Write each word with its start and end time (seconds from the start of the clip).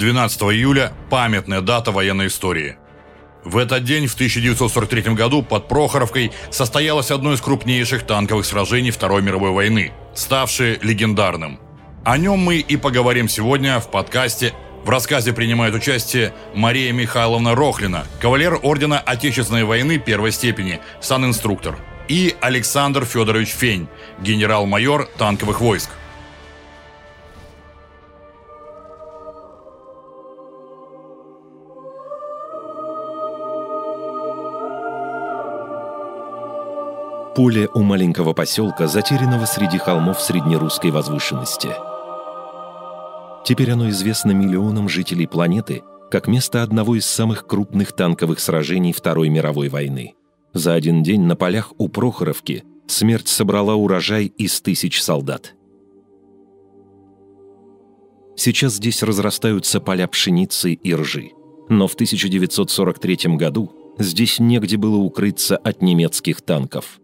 12 0.00 0.42
июля– 0.44 0.94
памятная 1.10 1.60
дата 1.60 1.92
военной 1.92 2.28
истории. 2.28 2.76
В 3.44 3.58
этот 3.58 3.84
день, 3.84 4.06
в 4.06 4.14
1943 4.14 5.12
году, 5.12 5.42
под 5.42 5.68
Прохоровкой 5.68 6.32
состоялось 6.50 7.10
одно 7.10 7.34
из 7.34 7.42
крупнейших 7.42 8.06
танковых 8.06 8.46
сражений 8.46 8.92
Второй 8.92 9.20
мировой 9.20 9.50
войны, 9.50 9.92
ставшее 10.14 10.78
легендарным. 10.80 11.60
О 12.02 12.16
нем 12.16 12.38
мы 12.38 12.56
и 12.56 12.78
поговорим 12.78 13.28
сегодня 13.28 13.78
в 13.78 13.90
подкасте 13.90 14.54
в 14.84 14.88
рассказе 14.88 15.34
принимает 15.34 15.74
участие 15.74 16.32
Мария 16.54 16.92
Михайловна 16.92 17.54
Рохлина, 17.54 18.06
кавалер 18.22 18.58
Ордена 18.62 18.98
Отечественной 19.00 19.64
войны 19.64 19.98
первой 19.98 20.32
степени, 20.32 20.80
сан-инструктор, 21.02 21.76
и 22.08 22.34
Александр 22.40 23.04
Федорович 23.04 23.50
Фень, 23.50 23.86
генерал-майор 24.18 25.10
танковых 25.18 25.60
войск. 25.60 25.90
Поле 37.34 37.68
у 37.74 37.82
маленького 37.82 38.32
поселка, 38.32 38.86
затерянного 38.86 39.46
среди 39.46 39.78
холмов 39.78 40.20
среднерусской 40.20 40.90
возвышенности– 40.90 41.70
Теперь 43.44 43.70
оно 43.70 43.88
известно 43.90 44.32
миллионам 44.32 44.88
жителей 44.88 45.26
планеты 45.26 45.82
как 46.10 46.26
место 46.26 46.62
одного 46.62 46.96
из 46.96 47.06
самых 47.06 47.46
крупных 47.46 47.92
танковых 47.92 48.40
сражений 48.40 48.92
Второй 48.92 49.28
мировой 49.28 49.68
войны. 49.68 50.14
За 50.52 50.74
один 50.74 51.02
день 51.02 51.22
на 51.22 51.36
полях 51.36 51.72
у 51.78 51.88
Прохоровки 51.88 52.64
смерть 52.88 53.28
собрала 53.28 53.74
урожай 53.74 54.26
из 54.26 54.60
тысяч 54.60 55.00
солдат. 55.00 55.54
Сейчас 58.36 58.74
здесь 58.74 59.02
разрастаются 59.02 59.80
поля 59.80 60.08
пшеницы 60.08 60.72
и 60.72 60.94
ржи. 60.94 61.30
Но 61.68 61.86
в 61.86 61.94
1943 61.94 63.36
году 63.36 63.72
здесь 63.98 64.40
негде 64.40 64.76
было 64.76 64.96
укрыться 64.96 65.56
от 65.56 65.82
немецких 65.82 66.40
танков. 66.40 67.00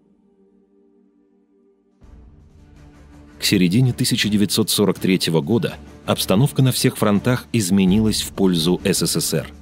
К 3.38 3.44
середине 3.44 3.92
1943 3.92 5.32
года 5.40 5.76
обстановка 6.06 6.62
на 6.62 6.72
всех 6.72 6.96
фронтах 6.96 7.46
изменилась 7.52 8.22
в 8.22 8.30
пользу 8.30 8.80
СССР. 8.84 9.52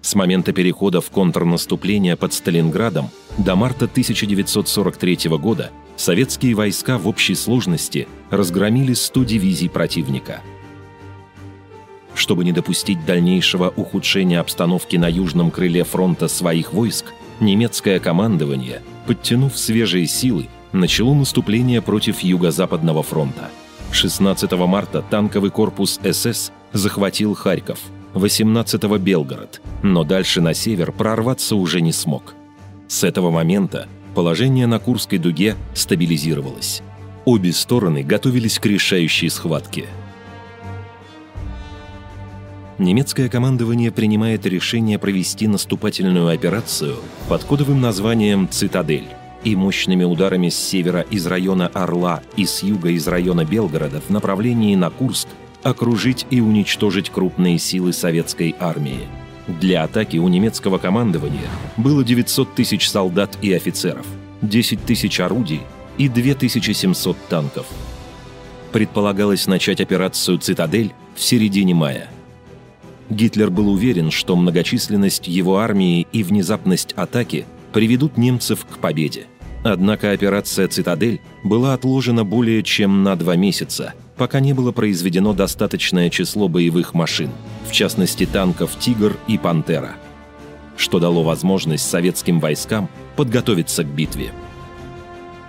С 0.00 0.14
момента 0.14 0.52
перехода 0.52 1.00
в 1.00 1.10
контрнаступление 1.10 2.16
под 2.16 2.34
Сталинградом 2.34 3.10
до 3.38 3.56
марта 3.56 3.86
1943 3.86 5.30
года 5.38 5.70
советские 5.96 6.54
войска 6.54 6.98
в 6.98 7.08
общей 7.08 7.34
сложности 7.34 8.06
разгромили 8.30 8.92
100 8.92 9.24
дивизий 9.24 9.70
противника. 9.70 10.42
Чтобы 12.14 12.44
не 12.44 12.52
допустить 12.52 13.04
дальнейшего 13.06 13.72
ухудшения 13.74 14.40
обстановки 14.40 14.96
на 14.96 15.08
южном 15.08 15.50
крыле 15.50 15.84
фронта 15.84 16.28
своих 16.28 16.72
войск, 16.72 17.06
немецкое 17.40 17.98
командование, 17.98 18.82
подтянув 19.06 19.58
свежие 19.58 20.06
силы, 20.06 20.48
начало 20.74 21.14
наступление 21.14 21.80
против 21.80 22.20
Юго-Западного 22.20 23.02
фронта– 23.02 23.50
16 23.94 24.50
марта 24.52 25.02
танковый 25.08 25.50
корпус 25.50 26.00
СС 26.02 26.50
захватил 26.72 27.34
Харьков, 27.34 27.78
18-го 28.14 28.98
Белгород, 28.98 29.62
но 29.82 30.02
дальше 30.02 30.40
на 30.40 30.52
север 30.52 30.90
прорваться 30.90 31.54
уже 31.54 31.80
не 31.80 31.92
смог. 31.92 32.34
С 32.88 33.04
этого 33.04 33.30
момента 33.30 33.86
положение 34.14 34.66
на 34.66 34.80
Курской 34.80 35.18
дуге 35.18 35.54
стабилизировалось. 35.74 36.82
Обе 37.24 37.52
стороны 37.52 38.02
готовились 38.02 38.58
к 38.58 38.66
решающей 38.66 39.30
схватке. 39.30 39.86
Немецкое 42.78 43.28
командование 43.28 43.92
принимает 43.92 44.44
решение 44.44 44.98
провести 44.98 45.46
наступательную 45.46 46.34
операцию 46.34 46.96
под 47.28 47.44
кодовым 47.44 47.80
названием 47.80 48.48
«Цитадель» 48.50 49.06
и 49.44 49.54
мощными 49.54 50.04
ударами 50.04 50.48
с 50.48 50.56
севера 50.56 51.02
из 51.02 51.26
района 51.26 51.68
Орла 51.68 52.22
и 52.36 52.46
с 52.46 52.62
юга 52.62 52.90
из 52.90 53.06
района 53.06 53.44
Белгорода 53.44 54.00
в 54.00 54.10
направлении 54.10 54.74
на 54.74 54.90
Курск 54.90 55.28
окружить 55.62 56.26
и 56.30 56.40
уничтожить 56.40 57.10
крупные 57.10 57.58
силы 57.58 57.92
советской 57.92 58.54
армии. 58.58 59.08
Для 59.46 59.84
атаки 59.84 60.16
у 60.16 60.28
немецкого 60.28 60.78
командования 60.78 61.48
было 61.76 62.02
900 62.02 62.54
тысяч 62.54 62.88
солдат 62.88 63.38
и 63.42 63.52
офицеров, 63.52 64.06
10 64.42 64.84
тысяч 64.84 65.20
орудий 65.20 65.60
и 65.98 66.08
2700 66.08 67.16
танков. 67.28 67.66
Предполагалось 68.72 69.46
начать 69.46 69.80
операцию 69.80 70.38
«Цитадель» 70.38 70.92
в 71.14 71.22
середине 71.22 71.74
мая. 71.74 72.08
Гитлер 73.10 73.50
был 73.50 73.68
уверен, 73.68 74.10
что 74.10 74.34
многочисленность 74.34 75.28
его 75.28 75.58
армии 75.58 76.06
и 76.10 76.22
внезапность 76.22 76.92
атаки 76.94 77.46
приведут 77.72 78.16
немцев 78.16 78.64
к 78.64 78.78
победе. 78.78 79.26
Однако 79.64 80.12
операция 80.12 80.68
«Цитадель» 80.68 81.22
была 81.42 81.72
отложена 81.72 82.22
более 82.22 82.62
чем 82.62 83.02
на 83.02 83.16
два 83.16 83.34
месяца, 83.34 83.94
пока 84.18 84.38
не 84.38 84.52
было 84.52 84.72
произведено 84.72 85.32
достаточное 85.32 86.10
число 86.10 86.48
боевых 86.48 86.92
машин, 86.92 87.30
в 87.66 87.72
частности 87.72 88.26
танков 88.26 88.78
«Тигр» 88.78 89.16
и 89.26 89.38
«Пантера», 89.38 89.92
что 90.76 91.00
дало 91.00 91.22
возможность 91.22 91.88
советским 91.88 92.40
войскам 92.40 92.90
подготовиться 93.16 93.84
к 93.84 93.86
битве. 93.86 94.32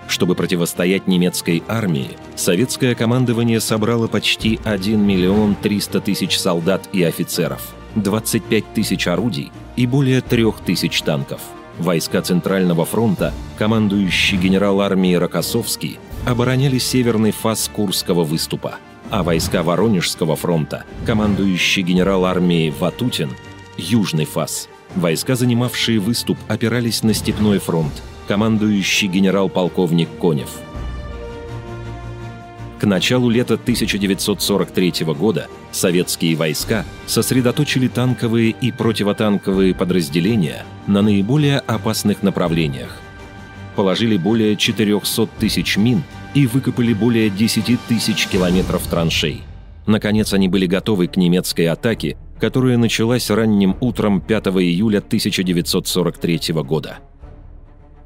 Чтобы 0.07 0.35
противостоять 0.35 1.07
немецкой 1.07 1.61
армии, 1.67 2.11
советское 2.37 2.95
командование 2.95 3.59
собрало 3.59 4.07
почти 4.07 4.61
1 4.63 4.97
миллион 5.05 5.55
300 5.55 5.99
тысяч 5.99 6.39
солдат 6.39 6.87
и 6.93 7.03
офицеров, 7.03 7.75
25 7.95 8.73
тысяч 8.75 9.07
орудий 9.07 9.51
и 9.75 9.85
более 9.85 10.21
3 10.21 10.45
тысяч 10.65 11.01
танков– 11.01 11.41
Войска 11.80 12.22
Центрального 12.22 12.86
фронта, 12.86 13.34
командующий 13.58 14.38
генерал 14.38 14.81
армии 14.81 15.13
Рокоссовский, 15.13 16.00
обороняли 16.25 16.78
северный 16.78 17.31
фас 17.31 17.69
Курского 17.74 18.24
выступа, 18.24 18.75
а 19.09 19.24
войска 19.24 19.62
Воронежского 19.62 20.36
фронта, 20.36 20.86
командующий 21.06 21.84
генерал 21.84 22.25
армии 22.25 22.74
Ватутин, 22.80 23.31
южный 23.78 24.25
фас. 24.25 24.69
Войска, 24.96 25.36
занимавшие 25.36 26.00
выступ, 26.00 26.38
опирались 26.47 27.03
на 27.03 27.13
Степной 27.13 27.59
фронт, 27.59 27.94
командующий 28.28 29.07
генерал-полковник 29.07 30.09
Конев– 30.19 30.50
к 32.85 32.88
началу 32.88 33.31
лета 33.31 33.56
1943 33.56 35.06
года 35.18 35.47
советские 35.72 36.35
войска 36.35 36.85
сосредоточили 37.07 37.88
танковые 37.88 38.51
и 38.51 38.72
противотанковые 38.72 39.73
подразделения 39.73 40.63
на 40.85 41.01
наиболее 41.01 41.57
опасных 41.57 42.22
направлениях. 42.22 42.95
Положили 43.75 44.18
более 44.18 44.56
400 44.56 45.28
тысяч 45.40 45.78
мин 45.78 46.03
и 46.35 46.45
выкопали 46.45 46.94
более 46.94 47.31
10 47.31 47.79
тысяч 47.88 48.28
километров 48.28 48.85
траншей. 48.85 49.41
Наконец 49.88 50.31
они 50.34 50.47
были 50.47 50.68
готовы 50.68 51.07
к 51.07 51.18
немецкой 51.18 51.66
атаке, 51.66 52.18
которая 52.40 52.78
началась 52.78 53.31
ранним 53.31 53.75
утром 53.81 54.22
5 54.22 54.45
июля 54.62 55.00
1943 55.00 56.53
года. 56.62 57.00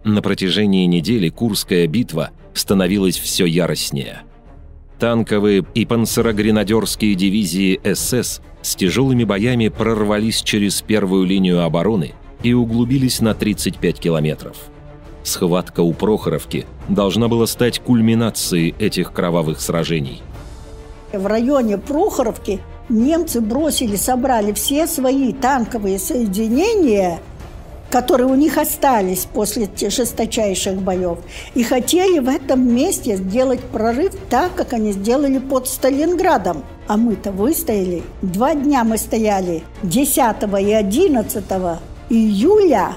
На 0.06 0.22
протяжении 0.22 0.85
недели 0.85 1.28
Курская 1.28 1.85
битва 1.85 2.29
становилась 2.53 3.19
все 3.19 3.45
яростнее– 3.45 4.22
Танковые 4.99 5.63
и 5.73 5.85
панцерогренадерские 5.85 7.15
дивизии 7.15 7.79
СС 7.93 8.41
с 8.61 8.75
тяжелыми 8.75 9.23
боями 9.23 9.69
прорвались 9.69 10.41
через 10.41 10.81
первую 10.81 11.25
линию 11.25 11.63
обороны 11.63 12.13
и 12.43 12.51
углубились 12.51 13.21
на 13.21 13.33
35 13.33 13.97
километров. 13.97 14.57
Схватка 15.23 15.81
у 15.81 15.93
Прохоровки 15.93 16.65
должна 16.89 17.29
была 17.29 17.47
стать 17.47 17.79
кульминацией 17.79 18.75
этих 18.77 19.13
кровавых 19.13 19.61
сражений. 19.61 20.21
В 21.13 21.25
районе 21.25 21.77
Прохоровки 21.77 22.59
немцы 22.89 23.39
бросили, 23.39 23.95
собрали 23.95 24.51
все 24.51 24.85
свои 24.85 25.31
танковые 25.31 25.97
соединения 25.97 27.19
которые 27.89 28.27
у 28.27 28.36
них 28.36 28.57
остались 28.57 29.25
после 29.25 29.69
жесточайших 29.77 30.81
боев, 30.81 31.19
и 31.56 31.63
хотели 31.63 32.19
в 32.19 32.27
этом 32.27 32.74
месте 32.74 33.18
сделать 33.18 33.62
прорыв 33.62 34.13
так, 34.30 34.56
как 34.56 34.74
они 34.74 34.91
сделали 34.91 35.39
под 35.39 35.68
Сталинградом. 35.68 36.63
А 36.88 36.97
мы-то 36.97 37.31
выстояли. 37.31 38.03
Два 38.21 38.56
дня 38.56 38.83
мы 38.83 38.97
стояли, 38.97 39.63
10 39.83 40.18
и 40.62 40.74
11 40.74 41.44
июля 42.09 42.95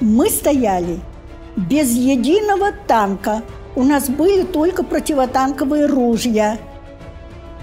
мы 0.00 0.30
стояли 0.30 1.00
без 1.56 1.90
единого 1.92 2.72
танка. 2.86 3.42
У 3.74 3.82
нас 3.82 4.08
были 4.08 4.44
только 4.44 4.82
противотанковые 4.82 5.86
ружья 5.86 6.58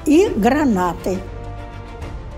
и 0.06 0.28
гранаты. 0.36 1.18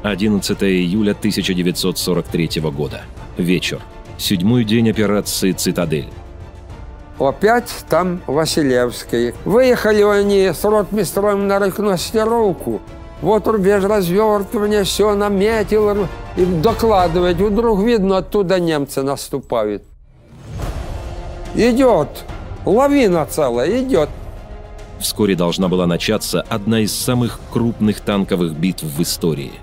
11 0.03 0.63
июля 0.63 1.11
1943 1.11 2.61
года. 2.71 3.01
Вечер. 3.37 3.81
Седьмой 4.17 4.63
день 4.63 4.89
операции 4.89 5.51
«Цитадель». 5.51 6.09
Опять 7.19 7.71
там 7.89 8.21
Василевский. 8.27 9.33
Выехали 9.45 10.01
они 10.03 10.51
с 10.53 10.63
ротмистром 10.63 11.47
на 11.47 11.59
реконстрировку. 11.59 12.81
Вот 13.21 13.47
рубеж 13.47 13.83
развертывания, 13.83 14.83
все 14.83 15.15
наметил 15.15 16.07
и 16.35 16.45
докладывает. 16.45 17.37
Вдруг 17.37 17.81
видно, 17.81 18.17
оттуда 18.17 18.59
немцы 18.59 19.01
наступают. 19.01 19.83
Идет. 21.55 22.09
Лавина 22.65 23.25
целая 23.25 23.81
идет. 23.81 24.09
Вскоре 24.99 25.35
должна 25.35 25.67
была 25.67 25.87
начаться 25.87 26.41
одна 26.49 26.81
из 26.81 26.93
самых 26.93 27.39
крупных 27.51 28.01
танковых 28.01 28.53
битв 28.53 28.83
в 28.83 29.01
истории. 29.01 29.53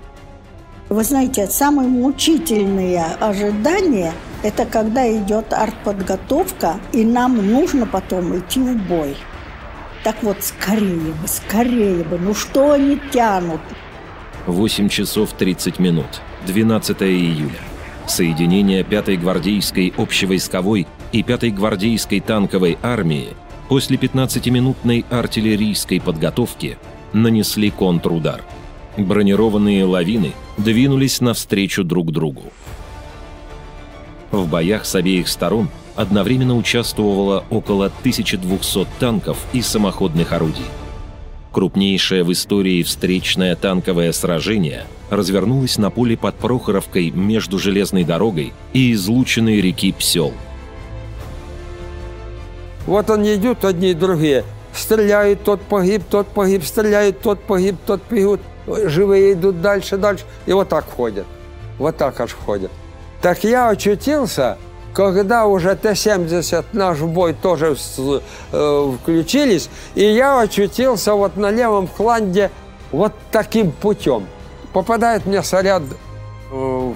Вы 0.87 1.03
знаете, 1.03 1.47
самое 1.47 1.89
мучительное 1.89 3.15
ожидание– 3.19 4.13
это 4.43 4.65
когда 4.65 5.11
идет 5.17 5.51
артподготовка, 5.51 6.79
и 6.93 7.03
нам 7.03 7.37
нужно 7.51 7.87
потом 7.87 8.37
идти 8.37 8.59
в 8.59 8.77
бой. 8.87 9.17
Так 10.03 10.21
вот, 10.21 10.37
скорее 10.41 11.11
бы, 11.13 11.27
скорее 11.27 12.03
бы, 12.03 12.19
ну 12.19 12.35
что 12.35 12.73
они 12.73 12.99
тянут? 13.11 13.61
8 14.45 14.87
часов 14.89 15.33
30 15.33 15.79
минут, 15.79 16.21
12 16.45 17.01
июля. 17.01 17.49
Соединения 18.05 18.83
5-й 18.83 19.17
гвардейской 19.17 19.91
общевойсковой 19.97 20.85
и 21.11 21.23
5-й 21.23 21.49
гвардейской 21.49 22.19
танковой 22.19 22.77
армии 22.83 23.29
после 23.67 23.97
15-минутной 23.97 25.03
артиллерийской 25.09 25.99
подготовки 25.99 26.77
нанесли 27.13 27.71
контрудар. 27.71 28.43
Бронированные 28.97 29.83
лавины 29.83 30.33
двинулись 30.57 31.21
навстречу 31.21 31.83
друг 31.83 32.11
другу. 32.11 32.43
В 34.31 34.47
боях 34.47 34.85
с 34.85 34.95
обеих 34.95 35.27
сторон 35.27 35.69
одновременно 35.95 36.55
участвовало 36.55 37.45
около 37.49 37.87
1200 37.87 38.87
танков 38.99 39.37
и 39.53 39.61
самоходных 39.61 40.31
орудий. 40.33 40.65
Крупнейшее 41.51 42.23
в 42.23 42.31
истории 42.31 42.83
встречное 42.83 43.55
танковое 43.55 44.11
сражение 44.11 44.85
развернулось 45.09 45.77
на 45.77 45.89
поле 45.89 46.17
под 46.17 46.35
Прохоровкой 46.35 47.11
между 47.11 47.59
железной 47.59 48.03
дорогой 48.03 48.51
и 48.73 48.91
излученной 48.91 49.61
реки 49.61 49.93
Псел– 49.93 50.33
вот 52.85 53.09
они 53.09 53.35
идут, 53.35 53.65
одни 53.65 53.91
и 53.91 53.93
другие. 53.93 54.43
Стреляют, 54.73 55.43
тот 55.43 55.61
погиб, 55.61 56.03
тот 56.09 56.27
погиб, 56.27 56.63
стреляют, 56.63 57.19
тот 57.21 57.39
погиб, 57.41 57.75
тот 57.85 58.01
погиб. 58.03 58.41
Живые 58.67 59.33
идут 59.33 59.61
дальше, 59.61 59.97
дальше. 59.97 60.25
И 60.45 60.53
вот 60.53 60.69
так 60.69 60.85
ходят. 60.89 61.25
Вот 61.77 61.97
так 61.97 62.19
аж 62.19 62.33
ходят. 62.33 62.71
Так 63.21 63.43
я 63.43 63.69
очутился, 63.69 64.57
когда 64.93 65.45
уже 65.45 65.75
Т-70 65.75 66.65
наш 66.73 66.99
бой 66.99 67.33
тоже 67.33 67.75
э, 68.51 68.91
включились, 69.01 69.69
и 69.93 70.03
я 70.03 70.39
очутился 70.39 71.13
вот 71.13 71.35
на 71.35 71.51
левом 71.51 71.87
фланге 71.87 72.51
вот 72.91 73.13
таким 73.31 73.71
путем. 73.71 74.27
Попадает 74.73 75.25
мне 75.25 75.43
снаряд 75.43 75.83
э, 75.83 76.55
в 76.55 76.95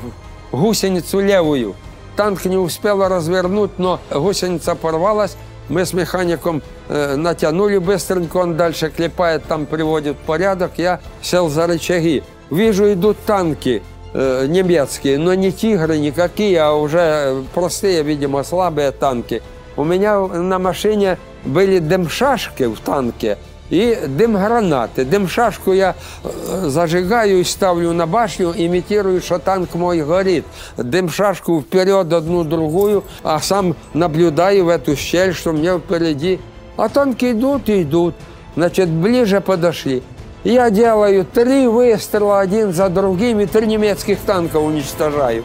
гусеницу 0.51 1.19
левую. 1.19 1.75
Танк 2.16 2.45
не 2.45 2.57
успел 2.57 3.07
развернуть, 3.07 3.77
но 3.77 4.00
гусеница 4.12 4.75
порвалась, 4.75 5.38
мы 5.69 5.86
с 5.86 5.94
механиком 5.94 6.62
э, 6.89 7.16
натянули 7.16 7.77
быстренько, 7.77 8.38
он 8.38 8.57
дальше 8.57 8.89
клепает, 8.89 9.44
там 9.45 9.66
приводит 9.66 10.18
в 10.18 10.25
порядок. 10.25 10.71
Я 10.77 11.00
сел 11.21 11.50
за 11.50 11.68
рычаги. 11.68 12.24
Вижу, 12.50 12.92
идут 12.92 13.18
танки 13.25 13.81
э, 14.13 14.45
немецкие, 14.48 15.18
но 15.18 15.33
не 15.36 15.51
тигры 15.51 15.98
никакие, 15.98 16.60
а 16.62 16.74
уже 16.74 17.44
простые, 17.54 18.04
видимо, 18.04 18.44
слабые 18.44 18.92
танки. 18.92 19.42
У 19.77 19.83
меня 19.83 20.19
на 20.19 20.60
машине 20.60 21.18
были 21.45 21.80
дымшашки 21.80 22.63
в 22.63 22.80
танке– 22.80 23.38
и 23.69 24.00
дым 24.07 24.33
гранаты. 24.33 25.06
Дым 25.06 25.27
шашку 25.27 25.74
я 25.74 25.95
зажигаю 26.24 27.39
и 27.39 27.44
ставлю 27.44 27.94
на 27.94 28.07
башню, 28.07 28.54
имитирую, 28.56 29.21
что 29.21 29.39
танк 29.39 29.75
мой 29.75 30.01
горит. 30.01 30.45
Дым 30.77 31.10
шашку 31.10 31.62
вперед 31.62 32.12
одну 32.12 32.44
другую, 32.44 33.04
а 33.24 33.39
сам 33.39 33.75
наблюдаю 33.94 34.66
в 34.66 34.69
эту 34.69 34.95
щель, 34.95 35.33
что 35.33 35.51
мне 35.51 35.77
впереди. 35.77 36.39
А 36.77 36.89
танки 36.89 37.31
идут 37.31 37.69
и 37.69 37.83
идут. 37.83 38.16
Значит, 38.56 38.89
ближе 38.89 39.42
подошли. 39.42 40.01
Я 40.44 40.69
делаю 40.69 41.25
три 41.25 41.68
выстрела 41.68 42.39
один 42.39 42.71
за 42.74 42.89
другим 42.89 43.42
и 43.42 43.45
три 43.45 43.68
немецких 43.68 44.19
танка 44.19 44.57
уничтожаю. 44.57 45.44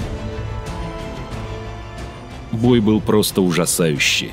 Бой 2.52 2.78
был 2.78 3.00
просто 3.00 3.42
ужасающий. 3.42 4.32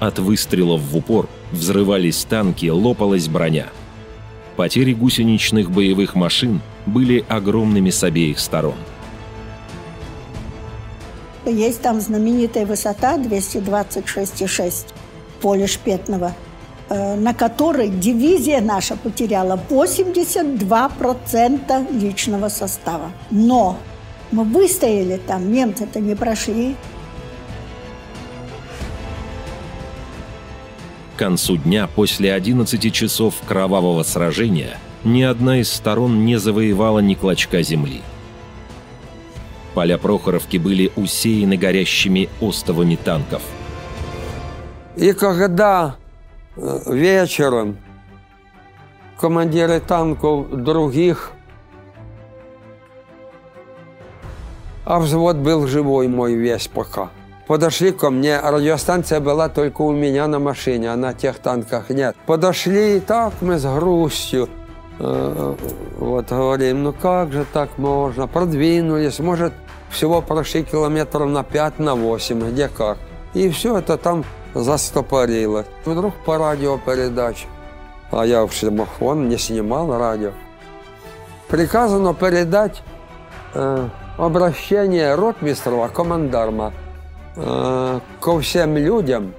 От 0.00 0.18
выстрелов 0.18 0.80
в 0.80 0.96
упор 0.96 1.28
взрывались 1.56 2.24
танки, 2.24 2.66
лопалась 2.66 3.28
броня. 3.28 3.66
Потери 4.56 4.94
гусеничных 4.94 5.70
боевых 5.70 6.14
машин 6.14 6.60
были 6.86 7.24
огромными 7.28 7.90
с 7.90 8.02
обеих 8.04 8.38
сторон. 8.38 8.76
Есть 11.44 11.82
там 11.82 12.00
знаменитая 12.00 12.64
высота 12.66 13.18
226,6 13.18 14.86
поле 15.40 15.66
Шпетного, 15.66 16.32
э, 16.88 17.16
на 17.16 17.34
которой 17.34 17.88
дивизия 17.88 18.60
наша 18.60 18.96
потеряла 18.96 19.58
82% 19.68 21.92
личного 21.92 22.48
состава. 22.48 23.10
Но 23.30 23.76
мы 24.32 24.44
выстояли 24.44 25.20
там, 25.24 25.52
немцы-то 25.52 26.00
не 26.00 26.16
прошли, 26.16 26.74
К 31.16 31.18
концу 31.18 31.56
дня, 31.56 31.86
после 31.86 32.34
11 32.34 32.92
часов 32.92 33.36
кровавого 33.48 34.02
сражения, 34.02 34.76
ни 35.02 35.22
одна 35.22 35.60
из 35.60 35.72
сторон 35.72 36.26
не 36.26 36.36
завоевала 36.36 36.98
ни 36.98 37.14
клочка 37.14 37.62
земли. 37.62 38.02
Поля 39.72 39.96
Прохоровки 39.96 40.58
были 40.58 40.92
усеяны 40.94 41.56
горящими 41.56 42.28
остовами 42.42 42.96
танков. 42.96 43.40
И 44.96 45.14
когда 45.14 45.96
э, 46.54 46.80
вечером 46.92 47.78
командиры 49.18 49.80
танков 49.80 50.50
других, 50.50 51.32
а 54.84 55.00
взвод 55.00 55.36
был 55.36 55.66
живой 55.66 56.08
мой 56.08 56.34
весь 56.34 56.68
пока– 56.68 57.08
Подошли 57.46 57.92
ко 57.92 58.10
мне, 58.10 58.40
радиостанция 58.40 59.20
была 59.20 59.48
только 59.48 59.82
у 59.82 59.92
меня 59.92 60.26
на 60.26 60.40
машине, 60.40 60.92
а 60.92 60.96
на 60.96 61.14
тех 61.14 61.38
танках 61.38 61.90
нет. 61.90 62.16
Подошли, 62.26 62.98
так 62.98 63.34
мы 63.40 63.58
с 63.58 63.64
грустью, 63.64 64.48
э, 64.98 65.54
вот 65.96 66.28
говорим, 66.28 66.82
ну 66.82 66.92
как 66.92 67.30
же 67.30 67.46
так 67.52 67.78
можно, 67.78 68.26
продвинулись, 68.26 69.20
может, 69.20 69.52
всего 69.90 70.22
прошли 70.22 70.64
километров 70.64 71.28
на 71.28 71.44
5, 71.44 71.78
на 71.78 71.94
8, 71.94 72.50
где 72.50 72.66
как. 72.66 72.98
И 73.32 73.48
все 73.50 73.78
это 73.78 73.96
там 73.96 74.24
застопорилось. 74.52 75.66
Вдруг 75.84 76.14
по 76.24 76.38
радио 76.38 76.78
передача, 76.78 77.46
а 78.10 78.26
я 78.26 78.44
в 78.44 78.52
шлемофон 78.52 79.28
не 79.28 79.38
снимал 79.38 79.96
радио. 79.96 80.32
Приказано 81.46 82.12
передать 82.12 82.82
э, 83.54 83.88
обращение 84.18 85.14
ротмистрова 85.14 85.86
командарма– 85.86 86.72
э, 87.36 88.00
ко 88.20 88.40
всем 88.40 88.76
людям, 88.76 89.34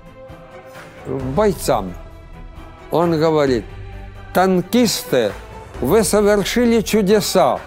бойцам. 1.36 1.94
Он 2.92 3.20
говорит, 3.20 3.66
танкисты, 4.34 5.32
вы 5.82 6.04
совершили 6.04 6.82
чудеса, 6.82 7.60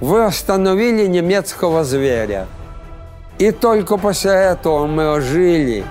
вы 0.00 0.24
остановили 0.24 1.06
немецкого 1.06 1.84
зверя. 1.84 2.46
И 3.38 3.50
только 3.50 3.96
после 3.96 4.30
этого 4.32 4.86
мы 4.86 5.10
ожили. 5.10 5.84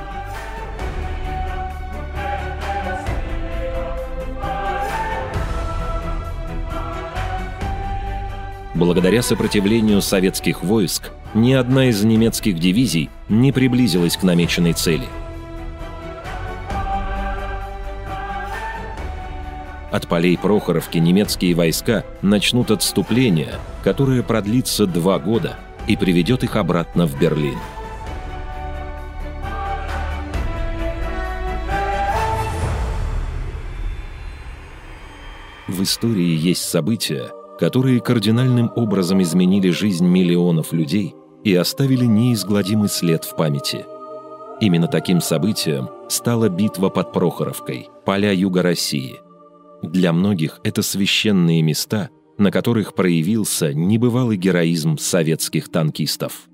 Благодаря 8.74 9.22
сопротивлению 9.22 10.02
советских 10.02 10.64
войск 10.64 11.12
ни 11.34 11.54
одна 11.54 11.86
из 11.90 12.04
немецких 12.04 12.60
дивизий 12.60 13.10
не 13.28 13.52
приблизилась 13.52 14.18
к 14.18 14.24
намеченной 14.24 14.74
цели. 14.74 15.08
От 19.92 20.08
полей 20.08 20.38
Прохоровки 20.38 20.98
немецкие 20.98 21.54
войска 21.54 22.04
начнут 22.22 22.72
отступление, 22.72 23.56
которое 23.84 24.24
продлится 24.24 24.88
два 24.88 25.20
года 25.20 25.60
и 25.88 25.96
приведет 25.96 26.44
их 26.44 26.56
обратно 26.56 27.06
в 27.06 27.20
Берлин. 27.20 27.58
В 35.68 35.82
истории 35.84 36.38
есть 36.38 36.64
события, 36.64 37.32
которые 37.60 38.00
кардинальным 38.00 38.72
образом 38.76 39.22
изменили 39.22 39.70
жизнь 39.70 40.06
миллионов 40.06 40.74
людей 40.74 41.16
и 41.44 41.54
оставили 41.56 42.06
неизгладимый 42.06 42.90
след 42.90 43.24
в 43.24 43.36
памяти. 43.36 43.86
Именно 44.62 44.88
таким 44.88 45.20
событием 45.20 45.90
стала 46.10 46.50
битва 46.50 46.90
под 46.90 47.12
Прохоровкой, 47.12 47.90
поля 48.06 48.32
юга 48.32 48.62
России. 48.62 49.20
Для 49.82 50.14
многих 50.14 50.60
это 50.64 50.82
священные 50.82 51.62
места, 51.62 52.10
на 52.38 52.52
которых 52.52 52.96
проявился 52.96 53.74
небывалый 53.74 54.38
героизм 54.38 54.98
советских 54.98 55.70
танкистов. 55.70 56.48